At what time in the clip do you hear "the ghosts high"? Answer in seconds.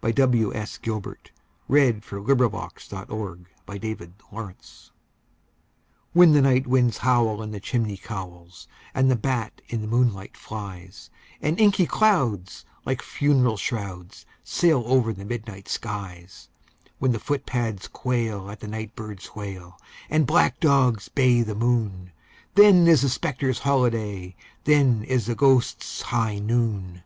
2.08-3.04, 25.26-26.38